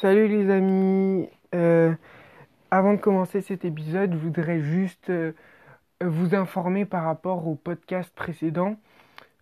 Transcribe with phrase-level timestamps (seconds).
[0.00, 1.28] Salut les amis.
[1.56, 1.92] Euh,
[2.70, 5.32] avant de commencer cet épisode, je voudrais juste euh,
[6.00, 8.76] vous informer par rapport au podcast précédent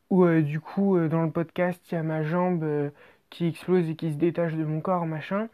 [0.09, 2.91] où euh, du coup dans le podcast il y a ma jambe
[3.29, 5.51] qui explose et qui se détache de mon corps machin.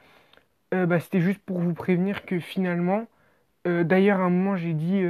[0.70, 3.06] bah, c'était juste pour vous prévenir que finalement,
[3.64, 5.02] d'ailleurs à un moment j'ai dit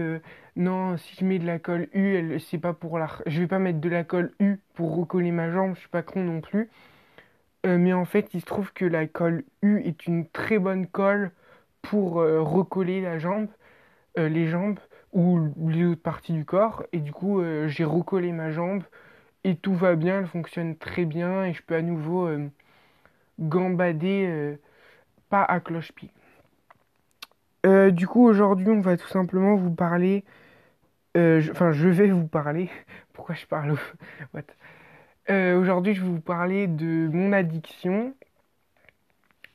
[0.57, 3.59] non si je mets de la colle U, c'est pas pour la, je vais pas
[3.59, 6.71] mettre de la colle U pour recoller ma jambe, je suis pas con non plus.
[7.67, 10.87] Euh, mais en fait, il se trouve que la colle U est une très bonne
[10.87, 11.31] colle
[11.83, 13.49] pour euh, recoller la jambe,
[14.19, 14.81] euh, les jambes
[15.13, 16.85] ou les autres parties du corps.
[16.93, 18.83] Et du coup, j'ai recollé ma jambe
[19.45, 22.31] et tout va bien, elle fonctionne très bien et je peux à nouveau
[23.39, 24.57] gambader
[25.29, 26.11] pas à cloche-pied.
[27.91, 30.25] du coup, aujourd'hui, on va tout simplement vous parler.
[31.15, 32.71] Enfin, je, vais vous parler.
[33.13, 33.77] Pourquoi je parle
[34.35, 34.45] What?
[35.31, 38.15] Euh, aujourd'hui, je vais vous parler de mon addiction,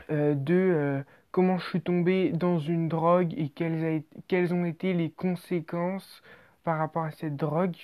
[0.10, 4.94] euh, de euh, comment je suis tombé dans une drogue et quelles, quelles, ont été
[4.94, 6.24] les conséquences
[6.64, 7.76] par rapport à cette drogue.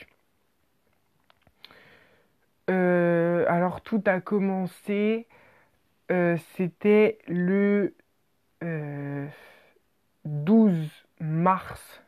[2.67, 5.27] alors, tout a commencé,
[6.55, 7.93] c'était le
[10.25, 12.01] 12 mars,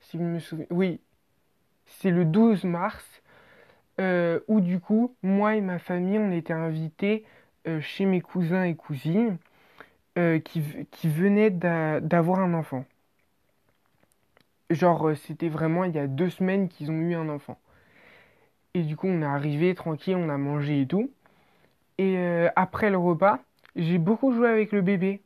[0.00, 0.66] si je me souviens.
[0.70, 1.00] Oui,
[1.86, 3.22] c'est le 12 mars
[4.00, 7.24] euh, où du coup, moi et ma famille, on était invités
[7.66, 9.38] euh, chez mes cousins et cousines
[10.18, 12.84] euh, qui, qui, venaient d'avoir un enfant.
[14.70, 17.58] Genre, c'était vraiment il y a deux semaines qu'ils ont eu un enfant.
[18.74, 21.10] Et du coup, on est arrivé tranquille, on a mangé et tout.
[21.96, 22.16] Et
[22.54, 23.40] après le repas,
[23.74, 25.20] j'ai beaucoup joué avec le bébé.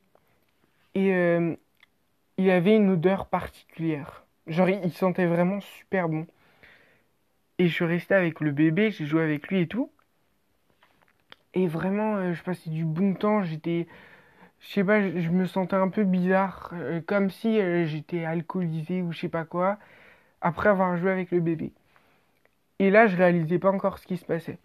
[0.95, 1.11] Et
[2.39, 4.25] il avait une odeur particulière.
[4.47, 6.27] Genre, il sentait vraiment super bon.
[7.63, 9.89] Et je suis resté avec le bébé, j'ai joué avec lui et tout.
[11.55, 13.87] Et vraiment, euh, je passais du bon temps, j'étais...
[14.59, 19.01] Je sais pas, je, me sentais un peu bizarre, euh, comme si euh, j'étais alcoolisé
[19.01, 19.79] ou je sais pas quoi,
[20.41, 21.71] après avoir joué avec le bébé.
[22.81, 24.59] Et là, je réalisais pas encore ce qui se passait.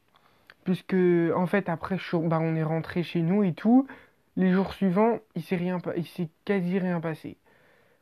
[0.64, 0.96] Puisque,
[1.36, 3.86] en fait, après, bah, on est rentré chez nous et tout.
[4.38, 7.38] Les jours suivants, il s'est rien, il s'est quasi rien passé.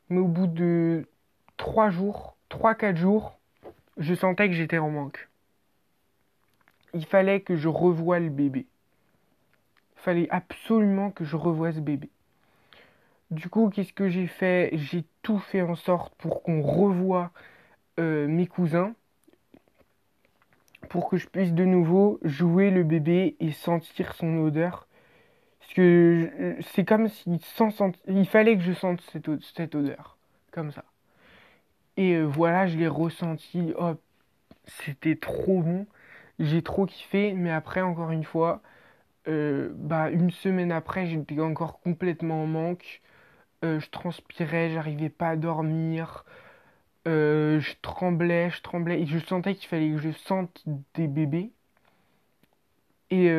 [0.08, 1.06] Mais au bout de
[1.58, 3.35] 3 jours, 3-4 jours,
[3.96, 5.28] je sentais que j'étais en manque.
[6.94, 8.66] Il fallait que je revoie le bébé.
[9.96, 12.10] Il fallait absolument que je revoie ce bébé.
[13.30, 14.70] Du coup, qu'est-ce que j'ai fait?
[14.74, 17.32] J'ai tout fait en sorte pour qu'on revoie
[17.98, 18.94] euh, mes cousins,
[20.88, 24.86] pour que je puisse de nouveau jouer le bébé et sentir son odeur.
[25.58, 27.40] Parce que c'est comme si
[28.06, 30.16] il fallait que je sente cette odeur,
[30.52, 30.84] comme ça.
[31.96, 33.72] Et euh, voilà, je l'ai ressenti.
[33.78, 33.94] Oh,
[34.66, 35.86] c'était trop bon.
[36.38, 37.32] J'ai trop kiffé.
[37.34, 38.62] Mais après, encore une fois,
[39.28, 43.02] euh, bah, une semaine après, j'étais encore complètement en manque.
[43.64, 46.24] Euh, je transpirais, j'arrivais pas à dormir.
[47.06, 49.02] je tremblais, je tremblais.
[49.02, 50.64] Et je sentais qu'il fallait que je sente
[50.94, 51.52] des bébés.
[53.10, 53.30] Et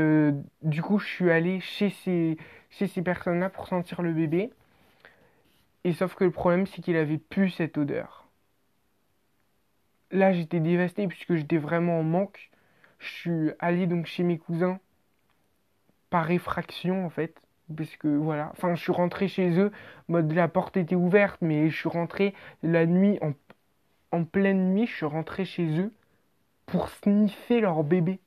[0.63, 2.37] du coup, je suis allé chez ces,
[2.69, 4.51] chez ces personnes-là pour sentir le bébé.
[5.83, 8.26] Et sauf que le problème, c'est qu'il avait plus cette odeur
[10.11, 12.49] là j'étais dévasté puisque j'étais vraiment en manque.
[12.99, 14.79] Je suis allé donc chez mes cousins
[16.09, 17.41] par effraction en fait.
[17.75, 19.71] Parce que voilà, enfin je suis rentré chez eux,
[20.07, 23.19] mode la porte était ouverte, mais je suis rentré la nuit,
[24.11, 25.91] en, pleine nuit, je suis rentré chez eux
[26.65, 28.19] pour sniffer leur bébé.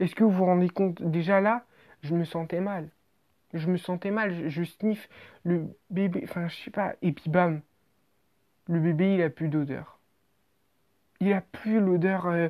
[0.00, 1.00] Est-ce que vous vous rendez compte?
[1.02, 1.64] Déjà là,
[2.02, 2.88] je me sentais mal.
[3.54, 5.08] Je me sentais mal, je, je sniffe
[5.44, 7.62] le bébé, enfin je sais pas, et puis bam,
[8.66, 9.95] le bébé il a plus d'odeur
[11.20, 12.48] il a plus l'odeur, euh,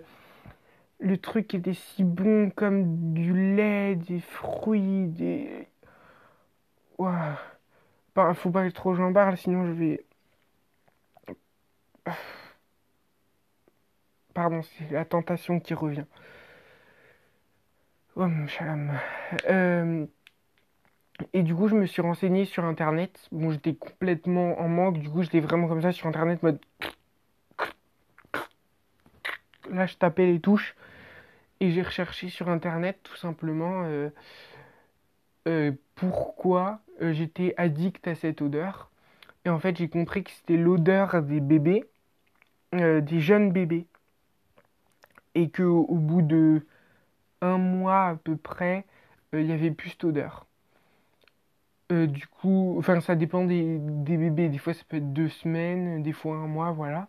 [1.01, 5.69] le truc était si bon comme du lait, des fruits, des...
[6.99, 7.39] Ouah.
[8.15, 10.05] Bah, faut pas que trop j'en parle, sinon je vais...
[14.35, 16.05] Pardon, c'est la tentation qui revient.
[18.17, 18.27] Oh,
[19.49, 20.07] euh,
[21.33, 23.29] et du coup, je me suis renseigné sur Internet.
[23.33, 24.99] Bon, j'étais complètement en manque.
[24.99, 26.61] Du coup, j'étais vraiment comme ça sur Internet, mode
[29.71, 30.75] là, je tapais les touches
[31.61, 34.11] et j'ai recherché sur internet tout simplement euh,
[35.49, 38.91] euh, pourquoi euh, j'étais addict à cette odeur.
[39.45, 41.85] Et en fait, j'ai compris que c'était l'odeur des bébés,
[42.73, 43.87] des jeunes bébés.
[45.37, 46.67] Et que au bout de
[47.43, 48.85] un mois à peu près,
[49.33, 50.47] il y avait plus cette odeur.
[51.91, 54.49] du coup, enfin, ça dépend des, bébés.
[54.49, 57.09] Des fois, ça peut être deux semaines, des fois un mois, voilà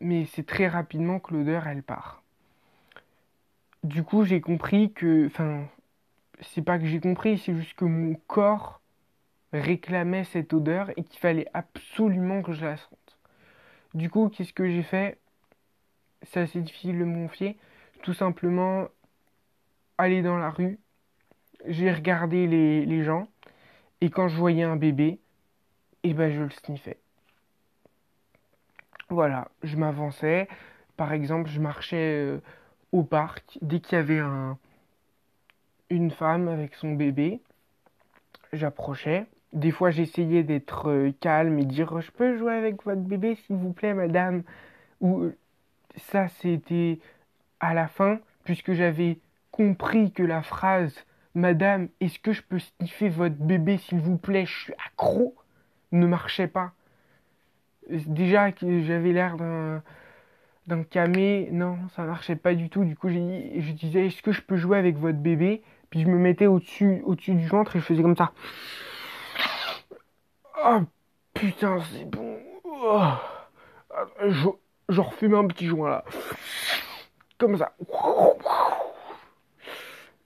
[0.00, 2.22] mais c'est très rapidement que l'odeur elle part.
[3.84, 5.64] Du coup, j'ai compris que, enfin,
[6.40, 8.80] c'est pas que j'ai compris, c'est juste que mon corps
[9.52, 13.18] réclamait cette odeur et qu'il fallait absolument que je la sente.
[13.94, 15.18] Du coup, qu'est-ce que j'ai fait?
[16.22, 17.56] C'est assez difficile de me confier.
[18.02, 18.88] Tout simplement,
[19.98, 20.78] aller dans la rue,
[21.66, 23.28] j'ai regardé les, gens,
[24.00, 25.18] et quand je voyais un bébé,
[26.02, 26.98] eh ben je le sniffais.
[29.08, 30.48] Voilà, je m'avançais.
[30.96, 32.40] Par exemple, je marchais euh,
[32.92, 34.58] au parc dès qu'il y avait un,
[35.90, 37.40] une femme avec son bébé.
[38.52, 39.26] J'approchais.
[39.52, 43.56] Des fois, j'essayais d'être euh, calme et dire Je peux jouer avec votre bébé, s'il
[43.56, 44.42] vous plaît, madame
[45.00, 45.36] Ou euh,
[45.96, 46.98] ça, c'était
[47.60, 49.18] à la fin, puisque j'avais
[49.52, 50.94] compris que la phrase
[51.34, 54.46] Madame, est-ce que je peux sniffer votre bébé, s'il vous plaît?
[54.46, 55.34] Je suis accro
[55.92, 56.72] ne marchait pas.
[57.88, 59.82] Déjà que j'avais l'air d'un
[60.66, 62.84] d'un camé, non, ça marchait pas du tout.
[62.84, 65.62] Du coup, je disais, est-ce que je peux jouer avec votre bébé?
[65.90, 68.32] Puis je me mettais au-dessus au -dessus du ventre et je faisais comme ça.
[70.64, 70.80] Oh
[71.34, 72.38] putain, c'est bon.
[72.64, 73.02] Oh.
[74.26, 74.48] Je,
[74.88, 76.04] je refume un petit joint là.
[77.38, 77.76] Comme ça.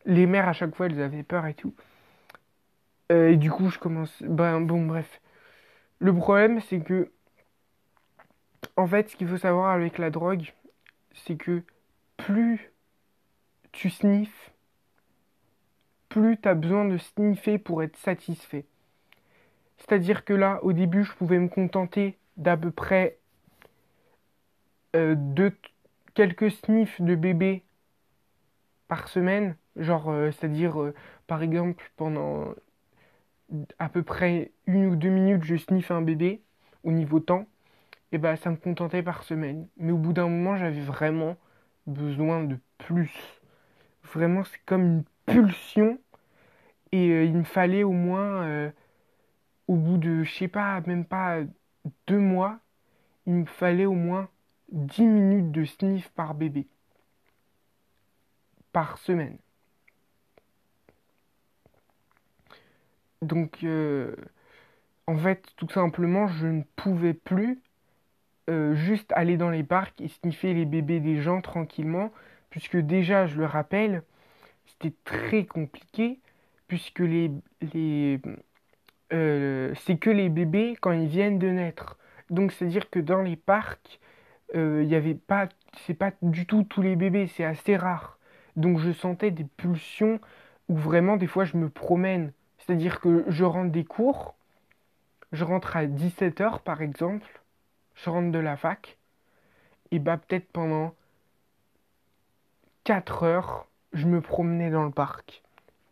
[0.06, 1.74] Les mères à chaque fois elles avaient peur et tout.
[3.12, 4.22] Euh, et du coup je commence.
[4.22, 5.20] Ben bon bref.
[5.98, 7.10] Le problème c'est que.
[8.80, 10.54] En fait ce qu'il faut savoir avec la drogue,
[11.12, 11.62] c'est que
[12.16, 12.72] plus
[13.72, 14.52] tu sniffes,
[16.08, 18.64] plus tu as besoin de sniffer pour être satisfait.
[19.76, 23.18] C'est-à-dire que là, au début, je pouvais me contenter d'à peu près
[24.96, 25.52] euh, de
[26.14, 27.62] quelques sniffs de bébé
[28.88, 29.56] par semaine.
[29.76, 30.94] Genre, euh, c'est-à-dire, euh,
[31.26, 32.54] par exemple, pendant
[33.78, 36.40] à peu près une ou deux minutes, je sniffe un bébé
[36.82, 37.46] au niveau temps.
[38.12, 39.68] Et bah, ça me contentait par semaine.
[39.76, 41.36] Mais au bout d'un moment, j'avais vraiment
[41.86, 43.12] besoin de plus.
[44.14, 45.98] Vraiment, c'est comme une pulsion.
[46.92, 48.72] Et il me fallait au moins
[49.68, 51.38] au bout de, je sais pas, même pas
[52.06, 52.60] deux mois,
[53.26, 54.28] il me fallait au moins
[54.72, 56.68] 10 minutes de sniff par bébé.
[58.72, 59.38] Par semaine.
[63.22, 64.14] Donc, euh,
[65.06, 67.60] en fait, tout simplement, je ne pouvais plus
[68.50, 72.12] euh, juste aller dans les parcs et sniffer les bébés des gens tranquillement,
[72.50, 74.02] puisque déjà, je le rappelle,
[74.66, 76.20] c'était très compliqué,
[76.68, 77.30] puisque les,
[77.74, 78.20] les,
[79.12, 81.98] euh, c'est que les bébés quand ils viennent de naître.
[82.30, 84.00] Donc c'est-à-dire que dans les parcs,
[84.54, 85.48] euh, il n'y avait pas,
[85.86, 88.18] c'est pas du tout tous les bébés, c'est assez rare.
[88.56, 90.20] Donc je sentais des pulsions
[90.68, 92.32] où vraiment des fois je me promène.
[92.58, 94.36] C'est-à-dire que je rentre des cours,
[95.32, 97.39] je rentre à 17h par exemple,
[98.02, 98.98] je rentre de la fac,
[99.90, 100.94] et bah peut-être pendant
[102.84, 105.42] 4 heures, je me promenais dans le parc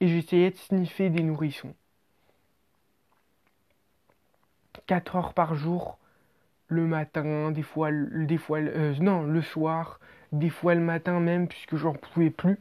[0.01, 1.75] et j'essayais de sniffer des nourrissons.
[4.87, 5.99] 4 heures par jour,
[6.69, 10.01] le matin, des fois, des fois euh, non, le soir,
[10.33, 12.59] des fois le matin même, puisque j'en pouvais plus.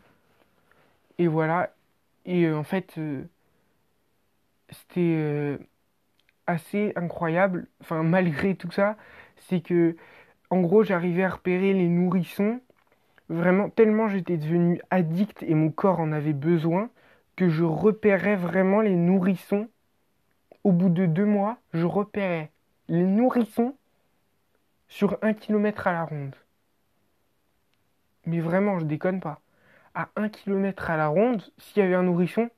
[1.18, 1.74] Et voilà.
[2.26, 3.24] Et euh, en fait, euh,
[4.72, 5.60] c'était
[6.48, 8.98] assez incroyable, enfin, malgré tout ça,
[9.48, 9.96] c'est que,
[10.50, 12.60] en gros, j'arrivais à repérer les nourrissons.
[13.30, 16.90] Vraiment, tellement j'étais devenu addict et mon corps en avait besoin,
[17.36, 19.68] que je repérais vraiment les nourrissons
[20.64, 22.52] au bout de deux mois, je repérais
[22.90, 23.76] les nourrissons
[24.88, 26.36] sur un kilomètre à la ronde.
[28.26, 29.40] Mais vraiment, je déconne pas.
[29.94, 32.50] À un kilomètre à la ronde, s'il y avait un nourrisson,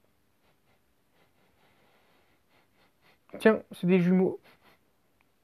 [3.37, 4.39] tiens, c'est des jumeaux.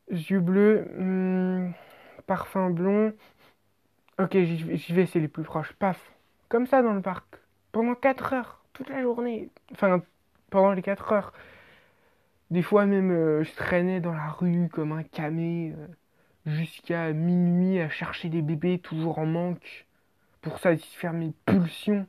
[0.09, 1.71] Yeux bleus, hmm,
[2.27, 3.13] parfum blond.
[4.19, 5.73] Ok, j'y vais, c'est les plus proches.
[5.73, 5.99] Paf.
[6.49, 7.25] Comme ça dans le parc.
[7.71, 9.49] Pendant 4 heures, toute la journée.
[9.73, 10.01] Enfin,
[10.49, 11.33] pendant les 4 heures.
[12.51, 15.87] Des fois même, euh, je traînais dans la rue comme un camé euh,
[16.45, 19.87] jusqu'à minuit à chercher des bébés toujours en manque
[20.41, 22.07] pour satisfaire mes pulsions.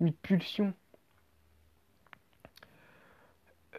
[0.00, 0.74] Mes pulsions.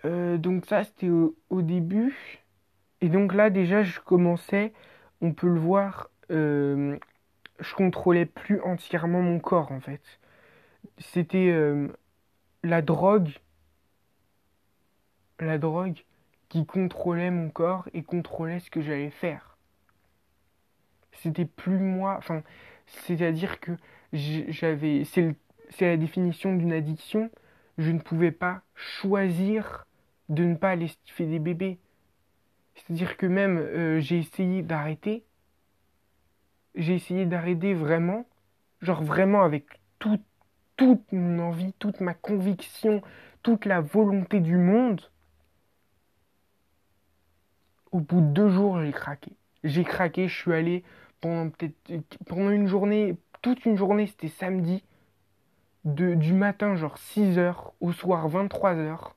[0.05, 2.42] Euh, donc ça, c'était au, au, début.
[3.03, 4.71] Et donc là, déjà, je commençais,
[5.21, 6.97] on peut le voir, je
[7.75, 10.01] contrôlais plus entièrement mon corps, en fait.
[10.99, 11.53] C'était
[12.63, 13.29] la drogue
[15.39, 15.99] la drogue
[16.47, 19.57] qui contrôlait mon corps et contrôlait ce que j'allais faire.
[21.11, 22.41] C'était plus moi, enfin,
[22.85, 23.71] c'est-à-dire que
[24.13, 25.35] j'avais, c'est
[25.81, 27.29] la définition d'une addiction,
[27.77, 29.85] je ne pouvais pas choisir
[30.29, 31.79] de ne pas aller stiffer des bébés.
[32.75, 35.25] C'est-à-dire que même euh, j'ai essayé d'arrêter,
[36.75, 38.25] j'ai essayé d'arrêter vraiment,
[38.81, 39.65] genre vraiment avec
[39.99, 40.19] tout,
[40.77, 43.01] toute mon envie, toute ma conviction,
[43.43, 45.01] toute la volonté du monde.
[47.91, 49.31] Au bout de deux jours, j'ai craqué.
[49.63, 50.83] J'ai craqué, je suis allé
[51.21, 54.83] pendant peut-être pendant une journée, toute une journée, c'était samedi,
[55.85, 59.13] de, du matin genre 6h au soir 23h.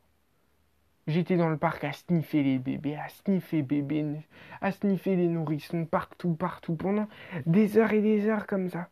[1.06, 4.26] J'étais dans le parc à sniffer les bébés, à sniffer bébés,
[4.60, 7.06] à sniffer les nourrissons partout, partout, pendant
[7.46, 8.88] des heures et des heures comme ça.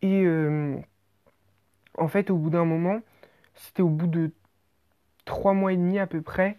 [0.00, 0.76] Et euh,
[1.98, 3.00] en fait, au bout d'un moment,
[3.54, 4.30] c'était au bout de
[5.24, 6.56] trois mois et demi à peu près,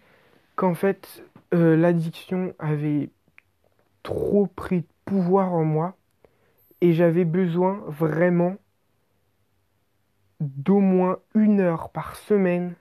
[0.56, 3.10] qu'en fait, euh, l'addiction avait
[4.02, 5.96] trop pris de pouvoir en moi
[6.80, 8.56] et j'avais besoin vraiment
[10.40, 12.74] d'au moins une heure par semaine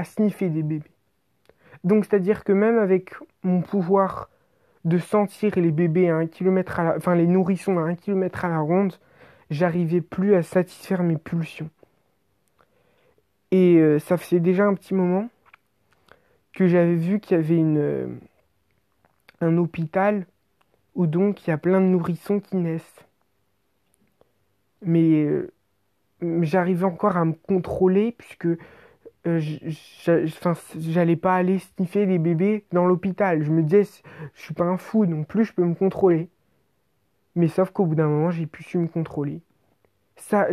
[0.00, 0.90] à sniffer des bébés.
[1.84, 4.30] Donc c'est-à-dire que même avec mon pouvoir
[4.84, 8.44] de sentir les bébés à un kilomètre à la, enfin les nourrissons à un kilomètre
[8.44, 8.94] à la ronde,
[9.50, 11.70] j'arrivais plus à satisfaire mes pulsions.
[13.50, 15.28] Et euh, ça faisait déjà un petit moment
[16.54, 18.06] que j'avais vu qu'il y avait une, euh,
[19.40, 20.26] un hôpital
[20.94, 23.04] où donc il y a plein de nourrissons qui naissent.
[24.82, 25.52] Mais euh,
[26.40, 28.48] j'arrivais encore à me contrôler puisque
[29.26, 29.40] euh,
[30.78, 33.42] j'allais pas aller sniffer les bébés dans l'hôpital.
[33.42, 33.84] Je me disais,
[34.34, 36.30] je suis pas un fou non plus, je peux me contrôler.
[37.36, 39.42] Mais sauf qu'au bout d'un moment, j'ai pu su me contrôler.
[40.16, 40.48] Ça,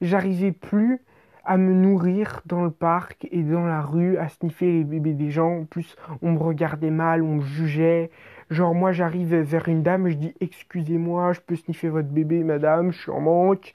[0.00, 1.00] j'arrivais plus
[1.44, 5.30] à me nourrir dans le parc et dans la rue, à sniffer les bébés des
[5.30, 5.60] gens.
[5.60, 8.10] En plus, on me regardait mal, on me jugeait.
[8.50, 12.92] Genre, moi, j'arrive vers une dame, je dis Excusez-moi, je peux sniffer votre bébé, madame,
[12.92, 13.72] je suis en manque.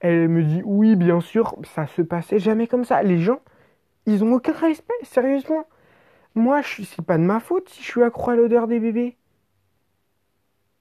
[0.00, 3.02] Elle me dit Oui, bien sûr, ça se passait jamais comme ça.
[3.02, 3.40] Les gens,
[4.06, 5.66] ils ont aucun respect, sérieusement.
[6.34, 9.16] Moi, c'est pas de ma faute si je suis accro à l'odeur des bébés.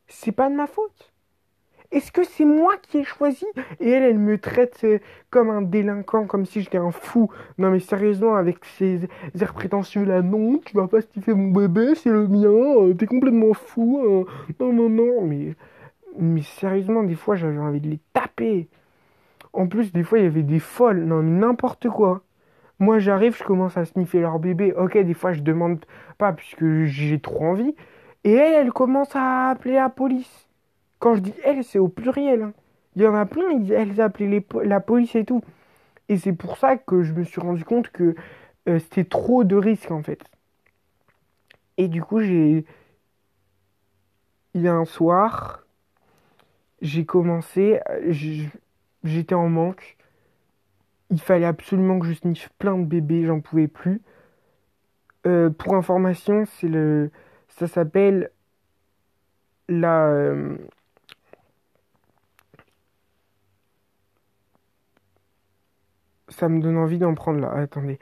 [0.08, 1.12] C'est pas de ma faute.
[1.92, 3.46] Est-ce que c'est moi qui ai choisi?
[3.80, 5.00] Et elle, elle me traite euh,
[5.32, 7.32] comme un délinquant, comme si j'étais un fou.
[7.58, 9.10] Non mais sérieusement, avec ces
[9.40, 13.08] airs prétentieux là, non, tu vas pas stiffer mon bébé, c'est le mien, euh, t'es
[13.08, 14.02] complètement fou.
[14.06, 14.54] Hein.
[14.60, 15.56] Non, non, non, mais,
[16.44, 18.68] sérieusement, des fois j'avais envie de les taper.
[19.54, 22.22] En plus, des fois il y avait des folles, non, n'importe quoi.
[22.80, 24.74] Moi j'arrive, je commence à sniffer leur bébé.
[24.74, 25.86] Ok, des fois je demande
[26.18, 27.76] pas puisque j'ai trop envie.
[28.24, 30.48] Et elle, elle commence à appeler la police.
[31.00, 32.42] Quand je dis elle, c'est au pluriel.
[32.44, 32.54] Hein.
[32.96, 35.42] Il y en a plein, elles appelaient la police et tout.
[36.10, 38.16] Et c'est pour ça que je me suis rendu compte que
[38.68, 40.22] euh, c'était trop de risques en fait.
[41.78, 42.66] Et du coup, j'ai.
[44.54, 45.64] Il y a un soir,
[46.82, 47.80] j'ai commencé.
[49.04, 49.96] J'étais en manque.
[51.10, 54.02] Il fallait absolument que je sniffe plein de bébés, j'en pouvais plus.
[55.28, 57.12] Euh, pour information, c'est le.
[57.50, 58.32] Ça s'appelle
[59.68, 60.08] la.
[60.08, 60.58] Euh,
[66.30, 67.52] ça me donne envie d'en prendre là.
[67.52, 68.00] Attendez.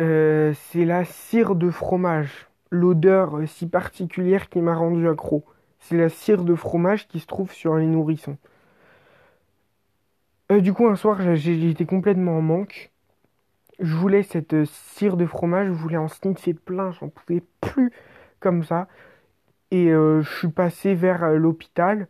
[0.00, 2.48] Euh, c'est la cire de fromage.
[2.70, 5.44] L'odeur si particulière qui m'a rendu accro.
[5.80, 8.38] C'est la cire de fromage qui se trouve sur les nourrissons.
[10.54, 12.92] Euh, du coup, un soir, j'étais complètement en manque.
[13.80, 17.90] Je voulais cette cire de fromage, je voulais en sniffer plein, j'en pouvais plus
[18.40, 18.88] comme ça.
[19.72, 22.06] Et je suis passé vers l'hôpital.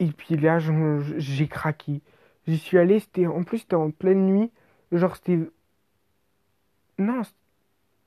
[0.00, 2.02] Et puis là, j'ai craqué.
[2.46, 4.50] J'y suis allé, c'était en plus c'était en pleine nuit,
[4.92, 5.38] genre c'était
[6.98, 7.22] non,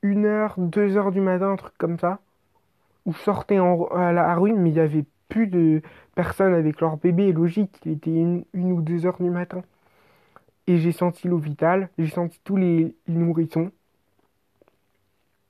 [0.02, 2.20] une heure, deux heures du matin, un truc comme ça,
[3.06, 5.82] où je sortais en, à la rue, mais il y avait de
[6.16, 9.64] personnes avec leur bébé, logique, il était une, ou deux heures du matin.
[10.68, 13.72] Et j'ai senti l'hôpital, j'ai senti tous les, les nourrissons.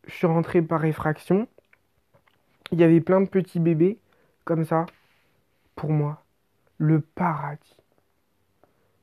[0.07, 1.47] Je suis rentré par effraction.
[2.71, 3.99] Il y avait plein de petits bébés,
[4.45, 4.85] comme ça,
[5.75, 6.23] pour moi.
[6.77, 7.77] Le paradis.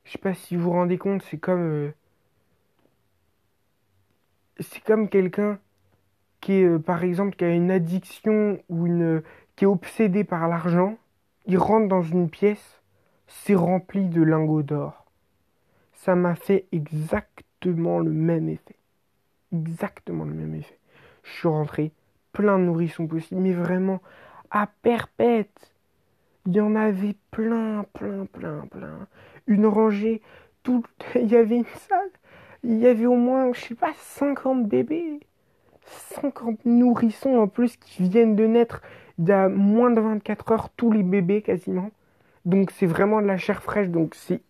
[0.05, 1.61] Je sais pas si vous vous rendez compte, c'est comme.
[1.61, 1.91] Euh,
[4.59, 5.59] c'est comme quelqu'un
[6.41, 9.23] qui est, euh, par exemple, qui a une addiction ou une.
[9.67, 10.97] Obsédé par l'argent.
[11.47, 12.83] Il rentre dans une pièce,
[13.27, 15.07] c'est rempli de lingots d'or.
[15.93, 18.77] Ça m'a fait exactement le même effet.
[19.53, 20.79] Exactement le même effet.
[21.25, 21.93] Je suis rentré,
[22.33, 24.01] plein de nourrissons possibles, mais vraiment
[24.51, 25.75] à perpète.
[26.47, 29.07] Il y en avait plein, plein, plein, plein
[29.51, 30.23] une rangée,
[30.63, 32.11] tout, il y avait une salle,
[32.63, 35.21] il y avait au moins, je sais pas, 50 bébés,
[36.23, 38.83] 50 nourrissons en plus qui viennent de naître
[39.21, 41.91] il y a moins de 24 heures, tous les bébés quasiment.
[42.47, 44.43] Donc c'est vraiment de la chair fraîche, donc c'est,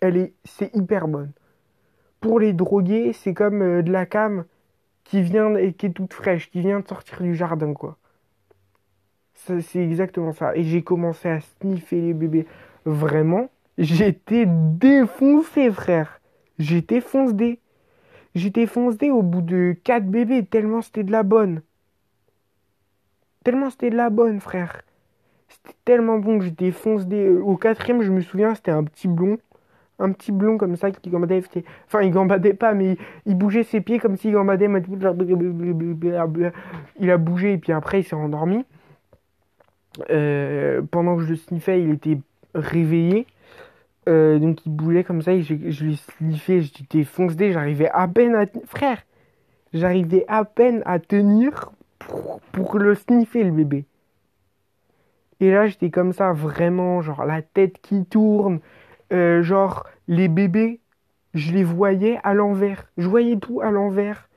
[0.00, 1.32] elle est, c'est hyper bonne.
[2.20, 4.44] Pour les drogués, c'est comme euh, de la cam
[5.04, 7.98] qui vient et qui est toute fraîche, qui vient de sortir du jardin, quoi.
[9.34, 10.54] C'est exactement ça.
[10.54, 12.46] Et j'ai commencé à sniffer les bébés.
[12.84, 16.20] Vraiment, J'étais défoncé, frère.
[16.58, 17.60] J'étais foncé.
[18.34, 21.62] J'étais foncé au bout de 4 bébés, tellement c'était de la bonne.
[23.44, 24.82] Tellement c'était de la bonne, frère.
[25.48, 27.28] C'était tellement bon que j'étais foncé.
[27.28, 29.38] Au quatrième, je me souviens, c'était un petit blond.
[29.98, 31.42] Un petit blond comme ça qui gambadait.
[31.86, 34.68] Enfin, il gambadait pas, mais il bougeait ses pieds comme s'il gambadait.
[36.98, 38.64] Il a bougé et puis après, il s'est endormi.
[40.10, 42.18] Euh, pendant que je le sniffais, il était
[42.54, 43.26] réveillé.
[44.08, 48.08] Euh, donc il bougeait comme ça et je, je l'ai sniffé, j'étais foncé, j'arrivais à
[48.08, 48.46] peine à...
[48.64, 48.98] Frère,
[49.74, 51.70] j'arrivais à peine à tenir
[52.00, 53.84] pour, le sniffer le bébé.
[55.40, 58.60] Et là j'étais comme ça, vraiment, genre la tête qui tourne,
[59.12, 60.80] euh, genre les bébés,
[61.34, 64.28] je les voyais à l'envers, je voyais tout à l'envers.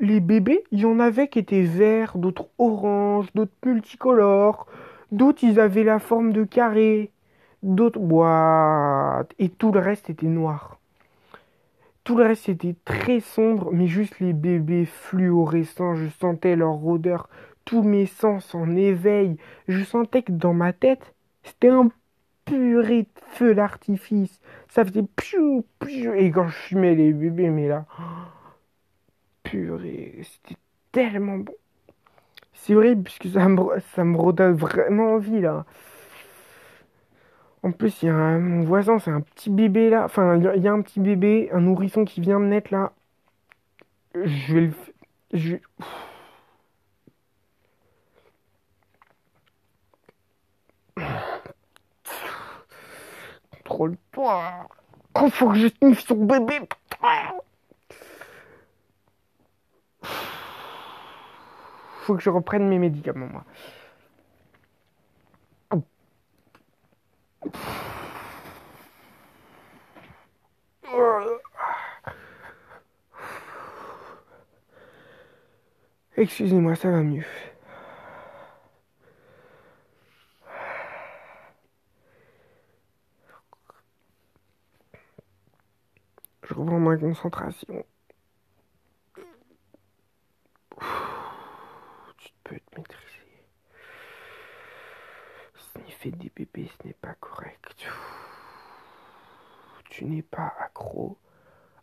[0.00, 4.66] Les bébés, il y en avait qui étaient verts, d'autres oranges, d'autres multicolores,
[5.10, 7.10] d'autres ils avaient la forme de carré
[7.62, 10.77] d'autres boîtes et tout le reste était noir.
[12.08, 17.28] Tout le reste était très sombre, mais juste les bébés fluorescents, je sentais leur odeur,
[17.66, 19.36] tous mes sens en éveil.
[19.68, 21.90] Je sentais que dans ma tête, c'était un
[22.46, 24.40] purée de feu d'artifice.
[24.70, 26.14] Ça faisait piou, piou.
[26.14, 27.84] Et quand je fumais les bébés, mais là,
[29.42, 30.58] purée, c'était
[30.92, 31.52] tellement bon.
[32.54, 33.60] C'est vrai, puisque ça me,
[33.94, 35.66] ça vraiment envie là.
[37.62, 40.04] En plus, il y a un, mon voisin, c'est un petit bébé là.
[40.04, 42.92] Enfin, il y, a un petit bébé, un nourrisson qui vient de naître là.
[44.14, 44.72] Je vais le.
[45.32, 45.56] Je.
[53.50, 54.68] Contrôle-toi.
[55.12, 56.60] Quand faut que je sniffe son bébé.
[62.02, 63.44] Faut que je reprenne mes médicaments, moi.
[76.20, 77.24] Excusez-moi, ça va mieux.
[86.42, 87.84] Je reprends ma concentration.
[92.16, 93.44] Tu peux te maîtriser.
[95.54, 97.86] Sniffer des bébés, ce n'est pas correct.
[99.88, 101.16] Tu n'es pas accro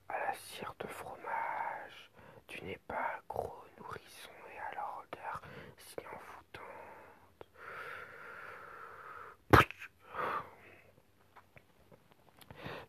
[0.09, 2.11] à la cire de fromage.
[2.47, 5.41] Tu n'es pas accro nourrisson et à leur odeur
[5.77, 7.47] si envoûtante.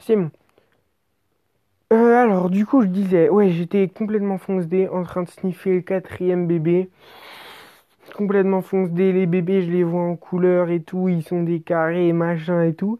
[0.06, 0.16] C'est.
[1.92, 5.80] Euh, alors, du coup, je disais, ouais, j'étais complètement foncé en train de sniffer le
[5.82, 6.90] quatrième bébé.
[8.16, 12.12] Complètement foncé, les bébés, je les vois en couleur et tout, ils sont des carrés
[12.12, 12.98] machin et tout.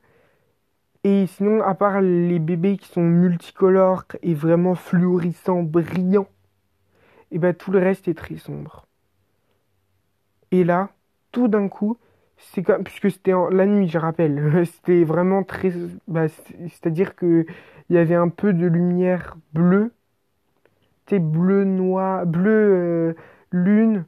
[1.05, 6.29] Et sinon, à part les bébés qui sont multicolores et vraiment fluorescents, brillants,
[7.31, 8.85] et bah tout le reste est très sombre.
[10.51, 10.91] Et là,
[11.31, 11.99] tout d'un coup,
[12.39, 15.73] c'est comme puisque c'était la nuit, je rappelle, c'était vraiment très,
[16.09, 17.47] bah, c'est-à-dire que
[17.89, 19.93] il y avait un peu de lumière bleue,
[21.05, 23.15] c'était bleu noir, bleu euh,
[23.53, 24.05] lune,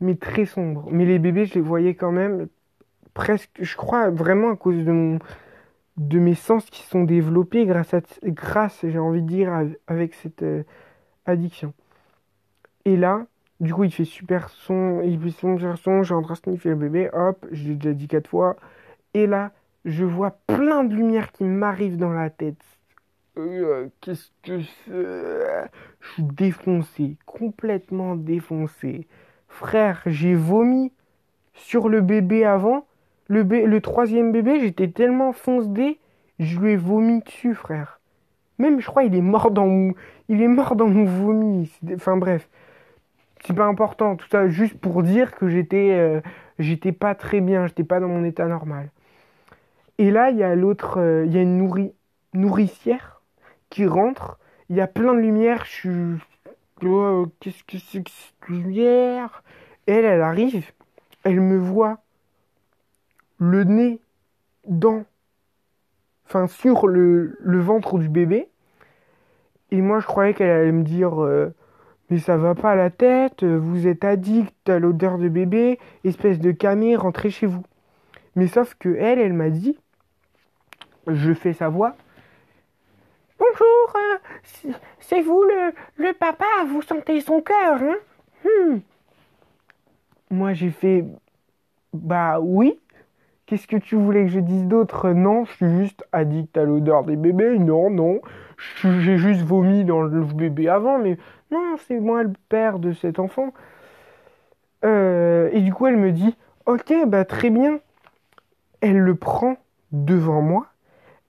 [0.00, 0.88] mais très sombre.
[0.90, 2.48] Mais les bébés, je les voyais quand même
[3.14, 5.18] presque, je crois vraiment à cause de mon
[5.96, 9.52] de mes sens qui sont développés grâce à grâce j'ai envie de dire
[9.88, 10.62] avec cette euh,
[11.26, 11.74] addiction.
[12.84, 13.26] Et là,
[13.60, 16.76] du coup, il fait super son, il fait son, j'ai en train de sniffer le
[16.76, 18.56] bébé, hop, je l'ai déjà dit quatre fois.
[19.14, 19.52] Et là,
[19.84, 22.62] je vois plein de lumière qui m'arrive dans la tête.
[23.36, 25.70] Euh, qu'est-ce que c'est?
[26.00, 29.06] Je suis défoncé, complètement défoncé.
[29.48, 30.92] Frère, j'ai vomi
[31.54, 32.86] sur le bébé avant.
[33.28, 35.98] Le, le troisième bébé, j'étais tellement foncé,
[36.38, 38.00] je lui ai vomi dessus, frère.
[38.58, 39.94] Même, je crois, il est mort dans mon,
[40.28, 41.70] il est mort dans mon vomi.
[41.94, 42.48] Enfin bref
[43.44, 46.20] c'est pas important, tout ça juste pour dire que j'étais euh,
[46.58, 48.90] j'étais pas très bien, j'étais pas dans mon état normal.
[49.98, 51.92] Et là, il y a l'autre, euh, il y a une
[52.34, 53.22] nourricière
[53.70, 58.10] qui rentre, il y a plein de lumière, je suis oh, qu'est-ce que c'est que
[58.10, 59.42] cette lumière?
[59.86, 60.70] Elle, elle arrive,
[61.24, 61.98] elle me voit
[63.38, 64.00] le nez
[64.66, 65.04] dans
[66.26, 68.48] enfin sur le, le ventre du bébé.
[69.70, 71.54] Et moi, je croyais qu'elle allait me dire euh,
[72.10, 76.38] mais ça va pas à la tête, vous êtes addict à l'odeur de bébé, espèce
[76.38, 77.64] de camé, rentrez chez vous.
[78.36, 79.76] Mais sauf que elle, elle m'a dit,
[81.06, 81.96] je fais sa voix.
[83.38, 87.96] Bonjour, euh, c'est vous le, le, papa, vous sentez son cœur, hein?
[88.44, 88.78] Hmm.
[90.30, 91.04] Moi j'ai fait,
[91.92, 92.78] bah oui.
[93.46, 95.08] Qu'est-ce que tu voulais que je dise d'autre?
[95.08, 97.58] Non, je suis juste addict à l'odeur des bébés.
[97.58, 98.20] Non, non.
[98.82, 101.16] J'ai juste vomi dans le bébé avant, mais
[101.50, 103.52] non, c'est moi le père de cet enfant.
[104.84, 107.80] Euh, et du coup, elle me dit, ok, bah très bien.
[108.80, 109.56] Elle le prend
[109.92, 110.66] devant moi,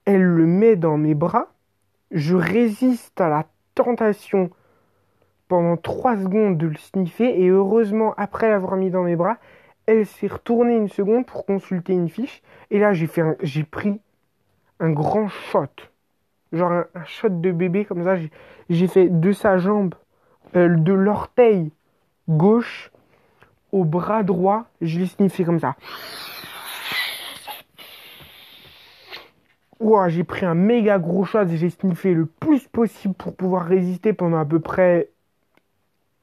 [0.05, 1.47] elle le met dans mes bras,
[2.11, 4.49] je résiste à la tentation
[5.47, 9.37] pendant trois secondes de le sniffer, et heureusement, après l'avoir mis dans mes bras,
[9.87, 13.99] elle s'est retournée une seconde pour consulter une fiche, et là, j'ai fait j'ai pris
[14.79, 15.67] un grand shot.
[16.51, 18.15] Genre un, shot de bébé comme ça,
[18.69, 19.95] j'ai fait de sa jambe,
[20.53, 21.71] de l'orteil
[22.27, 22.91] gauche
[23.71, 25.75] au bras droit, je l'ai sniffé comme ça.
[29.79, 34.11] Ouah, j'ai pris un méga gros shot, j'ai sniffé le plus possible pour pouvoir résister
[34.11, 35.09] pendant à peu près,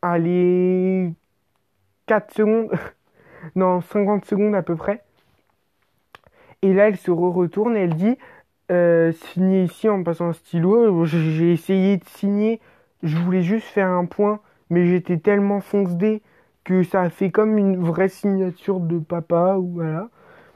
[0.03, 1.13] allez,
[2.07, 2.71] 4 secondes,
[3.57, 5.03] non, 50 secondes à peu près.
[6.63, 8.19] Et là, elle se retourne et elle dit,
[8.71, 11.05] euh, signer ici en passant un stylo.
[11.05, 12.61] J'ai essayé de signer,
[13.03, 16.23] je voulais juste faire un point, mais j'étais tellement foncé
[16.65, 20.09] que ça a fait comme une vraie signature de papa ou voilà.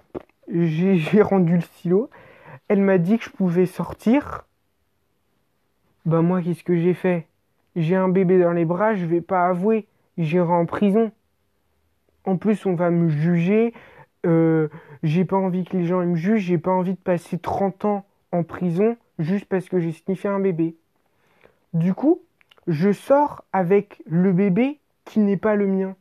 [0.53, 2.11] J'ai rendu le stylo.
[2.69, 4.45] Elle m'a dit que je pouvais sortir.
[6.07, 7.27] Bah moi qu'est-ce que j'ai fait?
[7.77, 9.87] J'ai un bébé dans les bras, je vais pas avouer,
[10.19, 11.13] j'irai en prison.
[12.25, 13.73] En plus on va me juger.
[14.27, 14.69] Euh,
[15.03, 18.05] j'ai pas envie que les gens me jugent, j'ai pas envie de passer 30 ans
[18.33, 20.75] en prison juste parce que j'ai sniffé un bébé.
[21.73, 22.21] Du coup,
[22.71, 25.95] je sors avec le bébé qui n'est pas le mien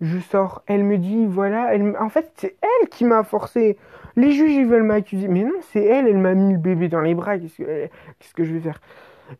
[0.00, 0.62] je sors.
[0.66, 3.76] Elle me dit, voilà, elle, en fait, c'est elle qui m'a forcé.
[4.16, 5.28] Les juges, ils veulent m'accuser.
[5.28, 7.38] Mais non, c'est elle, elle m'a mis le bébé dans les bras.
[7.38, 7.88] Qu'est-ce que,
[8.34, 8.80] que je vais faire?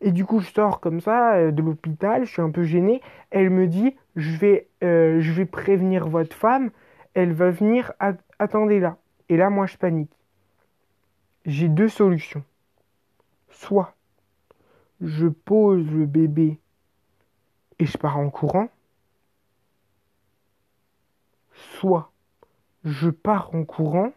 [0.00, 3.00] Et du coup, je sors comme ça euh, de l'hôpital, je suis un peu gêné.
[3.30, 6.70] Elle me dit, je vais, euh, je prévenir votre femme.
[7.14, 7.92] Elle va venir,
[8.38, 8.96] attendez là.
[9.28, 10.12] Et là, moi, je panique.
[11.44, 12.44] J'ai deux solutions.
[13.48, 13.94] Soit
[15.00, 16.58] je pose le bébé
[17.78, 18.68] et je pars en courant
[21.52, 22.10] soit
[22.84, 24.12] je pars en courant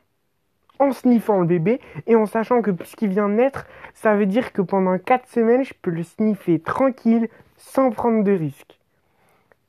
[0.79, 4.53] en sniffant le bébé et en sachant que puisqu'il vient de naître, ça veut dire
[4.53, 8.79] que pendant 4 semaines, je peux le sniffer tranquille sans prendre de risques.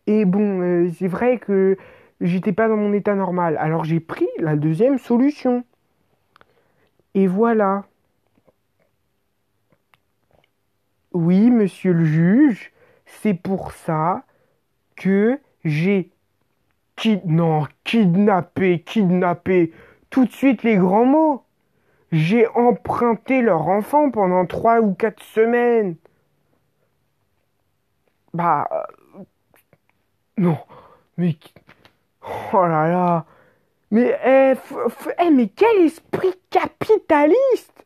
[0.07, 1.77] Et bon, euh, c'est vrai que
[2.21, 3.57] j'étais pas dans mon état normal.
[3.59, 5.65] Alors j'ai pris la deuxième solution.
[7.15, 7.85] Et voilà.
[11.15, 12.73] Oui, monsieur le juge,
[13.07, 14.25] c'est pour ça
[14.97, 16.11] que j'ai
[17.25, 19.73] non, kidnapper, kidnapper.
[20.11, 21.45] Tout de suite les grands mots.
[22.13, 25.97] J'ai emprunté leur enfant pendant trois ou quatre semaines.
[28.33, 28.69] Bah.
[28.73, 29.23] Euh,
[30.39, 30.59] non.
[31.17, 31.37] Mais.
[32.53, 33.27] Oh là là.
[33.91, 34.55] Mais, eh,
[35.21, 37.85] eh, mais quel esprit capitaliste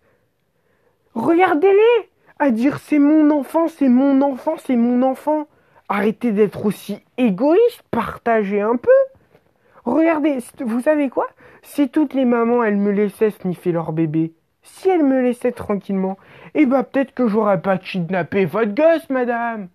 [1.15, 2.11] Regardez-les
[2.41, 5.49] À dire c'est mon enfant, c'est mon enfant, c'est mon enfant.
[5.89, 8.91] Arrêtez d'être aussi égoïste, partagez un peu.
[9.85, 11.27] Regardez, vous savez quoi?
[11.63, 16.17] Si toutes les mamans, elles me laissaient sniffer leur bébé, si elles me laissaient tranquillement,
[16.55, 19.69] eh bah peut-être que j'aurais pas kidnappé votre gosse, madame.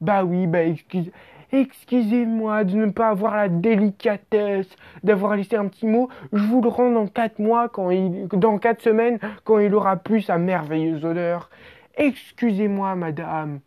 [0.00, 1.12] Bah oui, bah excusez,
[1.50, 4.68] excusez-moi de ne pas avoir la délicatesse
[5.02, 6.08] d'avoir laissé un petit mot.
[6.32, 9.96] Je vous le rends dans quatre mois, quand il, dans quatre semaines, quand il aura
[9.96, 11.50] plus sa merveilleuse odeur.
[11.98, 13.60] Excusez-moi, madame.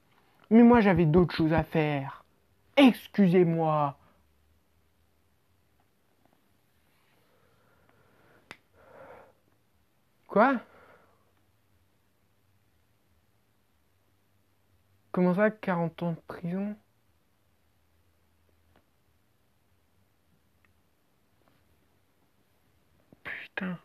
[0.50, 2.24] Mais moi j'avais d'autres choses à faire.
[2.78, 3.98] Excusez-moi.
[10.28, 10.60] Quoi?
[15.12, 16.76] Comment ça, 40 ans de prison?
[23.24, 23.78] Putain.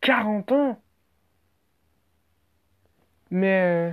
[0.00, 0.82] 40 ans?
[3.30, 3.62] Mais...
[3.62, 3.90] Euh,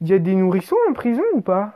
[0.00, 1.74] il y a des nourrissons en prison ou pas?